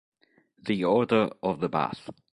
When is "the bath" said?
1.59-2.09